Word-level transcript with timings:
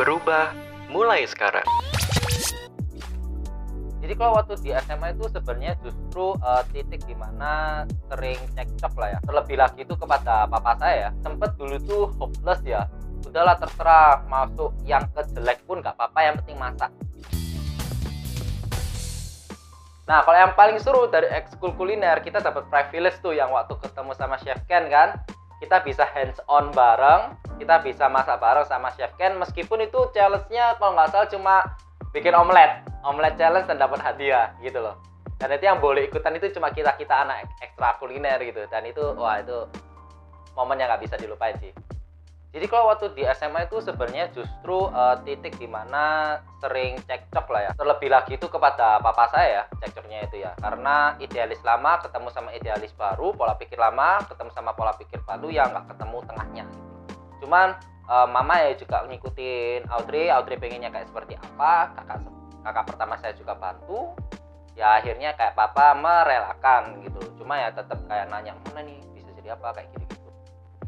Berubah 0.00 0.56
mulai 0.88 1.28
sekarang. 1.28 1.68
Jadi 4.00 4.16
kalau 4.16 4.32
waktu 4.32 4.56
di 4.64 4.72
SMA 4.72 5.12
itu 5.12 5.28
sebenarnya 5.28 5.76
justru 5.84 6.40
uh, 6.40 6.64
titik 6.72 7.04
di 7.04 7.12
mana 7.12 7.84
sering 8.08 8.40
cekcok 8.56 8.96
lah 8.96 9.08
ya. 9.12 9.18
Terlebih 9.28 9.60
lagi 9.60 9.84
itu 9.84 9.92
kepada 9.92 10.48
papa 10.48 10.72
saya 10.80 10.96
ya. 10.96 11.10
Sempet 11.20 11.52
dulu 11.60 11.76
tuh 11.84 12.02
hopeless 12.16 12.64
ya. 12.64 12.88
Udahlah 13.28 13.60
terserah 13.60 14.24
masuk 14.24 14.72
yang 14.88 15.04
kejelek 15.12 15.60
pun 15.68 15.84
gak 15.84 15.92
apa-apa 16.00 16.20
yang 16.24 16.34
penting 16.40 16.56
masak. 16.56 16.88
Nah 20.08 20.24
kalau 20.24 20.38
yang 20.40 20.56
paling 20.56 20.80
seru 20.80 21.12
dari 21.12 21.28
ekskul 21.28 21.76
kuliner 21.76 22.24
kita 22.24 22.40
dapat 22.40 22.64
privilege 22.72 23.20
tuh 23.20 23.36
yang 23.36 23.52
waktu 23.52 23.76
ketemu 23.76 24.16
sama 24.16 24.40
Chef 24.40 24.64
Ken 24.64 24.88
kan 24.88 25.20
kita 25.60 25.84
bisa 25.84 26.08
hands 26.08 26.40
on 26.48 26.72
bareng 26.72 27.36
kita 27.60 27.84
bisa 27.84 28.08
masak 28.08 28.40
bareng 28.40 28.64
sama 28.64 28.88
Chef 28.96 29.12
Ken 29.20 29.36
meskipun 29.36 29.84
itu 29.84 30.08
challenge-nya 30.16 30.80
kalau 30.80 30.96
nggak 30.96 31.12
salah 31.12 31.28
cuma 31.28 31.54
bikin 32.16 32.32
omelet. 32.32 32.80
Omelet 33.04 33.36
challenge 33.36 33.68
dan 33.68 33.76
dapat 33.76 34.00
hadiah 34.00 34.56
gitu 34.64 34.80
loh. 34.80 34.96
Dan 35.36 35.52
itu 35.56 35.68
yang 35.68 35.80
boleh 35.80 36.08
ikutan 36.08 36.36
itu 36.36 36.52
cuma 36.56 36.72
kita 36.72 36.96
kita 36.96 37.12
anak 37.28 37.48
ekstra 37.60 38.00
kuliner 38.00 38.40
gitu. 38.40 38.64
Dan 38.72 38.88
itu 38.88 39.04
wah 39.16 39.40
itu 39.40 39.68
momen 40.56 40.80
yang 40.80 40.88
nggak 40.88 41.04
bisa 41.04 41.16
dilupain 41.20 41.56
sih 41.60 41.72
jadi 42.50 42.66
kalau 42.66 42.90
waktu 42.90 43.14
di 43.14 43.22
SMA 43.30 43.70
itu 43.70 43.78
sebenarnya 43.78 44.26
justru 44.34 44.90
uh, 44.90 45.14
titik 45.22 45.54
di 45.62 45.70
mana 45.70 46.34
sering 46.58 46.98
cekcok 47.06 47.46
lah 47.46 47.70
ya. 47.70 47.72
Terlebih 47.78 48.10
lagi 48.10 48.34
itu 48.34 48.50
kepada 48.50 48.98
papa 48.98 49.30
saya 49.30 49.46
ya 49.46 49.64
cekcoknya 49.78 50.26
itu 50.26 50.42
ya. 50.42 50.50
Karena 50.58 51.14
idealis 51.22 51.62
lama 51.62 52.02
ketemu 52.02 52.28
sama 52.34 52.50
idealis 52.50 52.90
baru, 52.98 53.30
pola 53.38 53.54
pikir 53.54 53.78
lama 53.78 54.26
ketemu 54.26 54.50
sama 54.50 54.74
pola 54.74 54.90
pikir 54.98 55.22
baru 55.22 55.46
yang 55.46 55.70
nggak 55.70 55.94
ketemu 55.94 56.18
tengahnya. 56.26 56.64
Cuman 57.38 57.68
uh, 58.10 58.26
mama 58.26 58.54
ya 58.66 58.74
juga 58.74 59.06
ngikutin 59.06 59.86
Audrey, 59.86 60.26
Audrey 60.34 60.58
pengennya 60.58 60.90
kayak 60.90 61.06
seperti 61.06 61.38
apa, 61.38 61.94
kakak 62.02 62.18
kakak 62.66 62.84
pertama 62.90 63.14
saya 63.22 63.30
juga 63.38 63.54
bantu. 63.54 64.10
Ya 64.74 64.98
akhirnya 64.98 65.38
kayak 65.38 65.54
papa 65.54 65.94
merelakan 65.94 66.98
gitu. 67.06 67.22
Cuma 67.38 67.62
ya 67.62 67.70
tetap 67.70 68.02
kayak 68.10 68.26
nanya 68.26 68.58
mana 68.66 68.82
nih 68.82 68.98
bisa 69.14 69.30
jadi 69.38 69.54
apa 69.54 69.70
kayak 69.70 69.86
gitu 69.94 70.19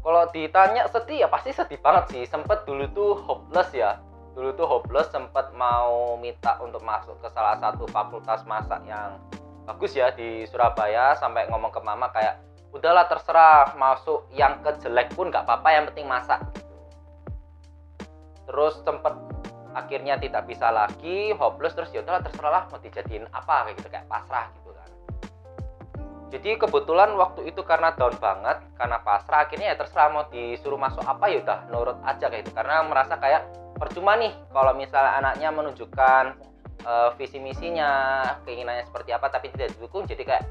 kalau 0.00 0.24
ditanya 0.32 0.88
sedih 0.88 1.24
ya 1.24 1.28
pasti 1.28 1.52
sedih 1.52 1.76
banget 1.80 2.04
sih. 2.12 2.24
Sempet 2.24 2.64
dulu 2.64 2.88
tuh 2.96 3.10
hopeless 3.20 3.70
ya. 3.76 4.00
Dulu 4.32 4.56
tuh 4.56 4.64
hopeless 4.64 5.12
sempet 5.12 5.52
mau 5.52 6.16
minta 6.16 6.56
untuk 6.64 6.80
masuk 6.80 7.20
ke 7.20 7.28
salah 7.36 7.60
satu 7.60 7.84
fakultas 7.90 8.40
masak 8.48 8.80
yang 8.88 9.20
bagus 9.68 9.92
ya 9.92 10.08
di 10.16 10.48
Surabaya 10.48 11.12
sampai 11.20 11.46
ngomong 11.52 11.68
ke 11.68 11.80
mama 11.84 12.08
kayak 12.10 12.40
udahlah 12.72 13.04
terserah 13.10 13.76
masuk 13.76 14.24
yang 14.32 14.62
kejelek 14.64 15.12
pun 15.12 15.28
nggak 15.28 15.44
apa-apa 15.44 15.68
yang 15.68 15.84
penting 15.92 16.08
masak. 16.08 16.40
Terus 18.48 18.80
sempet 18.82 19.14
akhirnya 19.76 20.18
tidak 20.18 20.48
bisa 20.50 20.72
lagi 20.74 21.30
hopeless 21.38 21.76
terus 21.78 21.92
ya 21.94 22.02
udahlah 22.02 22.22
terserah 22.24 22.50
lah 22.50 22.62
mau 22.72 22.80
dijadiin 22.82 23.26
apa 23.30 23.70
kayak 23.70 23.74
gitu 23.78 23.88
kayak 23.92 24.06
pasrah 24.10 24.50
gitu 24.50 24.59
jadi 26.30 26.62
kebetulan 26.62 27.10
waktu 27.18 27.50
itu 27.50 27.66
karena 27.66 27.90
down 27.98 28.14
banget 28.22 28.62
karena 28.78 29.02
pasrah 29.02 29.50
akhirnya 29.50 29.74
ya 29.74 29.76
terserah 29.76 30.08
mau 30.14 30.24
disuruh 30.30 30.78
masuk 30.78 31.02
apa 31.02 31.26
ya 31.26 31.42
udah 31.42 31.58
nurut 31.74 31.98
aja 32.06 32.30
kayak 32.30 32.46
gitu. 32.46 32.54
Karena 32.54 32.86
merasa 32.86 33.18
kayak 33.18 33.50
percuma 33.74 34.14
nih 34.14 34.30
kalau 34.54 34.70
misalnya 34.78 35.18
anaknya 35.18 35.50
menunjukkan 35.50 36.24
uh, 36.86 37.10
visi 37.18 37.42
misinya 37.42 38.22
keinginannya 38.46 38.86
seperti 38.86 39.10
apa 39.10 39.26
tapi 39.26 39.50
tidak 39.50 39.74
didukung 39.74 40.06
jadi 40.06 40.22
kayak 40.22 40.44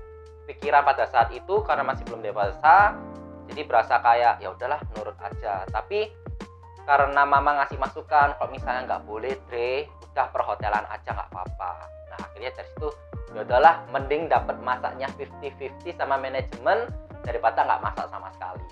pikiran 0.52 0.83
pada 0.83 1.08
saat 1.08 1.31
itu 1.31 1.63
karena 1.63 1.88
masih 1.88 2.03
belum 2.11 2.27
dewasa 2.27 2.99
jadi 3.47 3.61
berasa 3.64 4.03
kayak 4.03 4.43
ya 4.43 4.52
udahlah 4.52 4.83
nurut 4.99 5.16
aja. 5.23 5.64
Tapi 5.71 6.11
karena 6.83 7.23
mama 7.23 7.64
ngasih 7.64 7.80
masukan 7.80 8.36
kalau 8.36 8.52
misalnya 8.52 8.83
nggak 8.83 9.03
boleh 9.08 9.33
Dre? 9.47 9.88
Udah 10.11 10.27
perhotelan 10.36 10.83
aja 10.91 11.16
nggak 11.16 11.30
apa-apa. 11.31 11.71
Nah 12.11 12.19
akhirnya 12.19 12.52
dari 12.52 12.67
situ 12.67 12.89
ya 13.35 13.41
udahlah 13.45 13.75
mending 13.93 14.25
dapat 14.25 14.57
masaknya 14.65 15.07
50-50 15.17 15.95
sama 15.97 16.17
manajemen 16.17 16.89
daripada 17.21 17.61
nggak 17.65 17.81
masak 17.83 18.05
sama 18.09 18.27
sekali. 18.33 18.65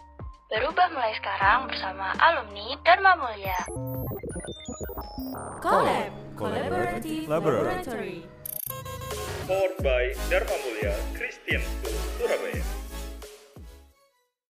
Berubah 0.47 0.87
mulai 0.95 1.13
sekarang 1.19 1.67
bersama 1.67 2.15
alumni 2.23 2.67
Dharma 2.87 3.11
Mulia 3.19 3.59
Collab 5.59 6.11
Collaborative 6.39 7.27
Laboratory. 7.27 8.23
Powered 9.43 9.75
by 9.83 10.15
Dharma 10.31 10.55
Mulia 10.63 10.95
Christian 11.15 11.59
School 11.59 11.99
Surabaya 12.15 12.86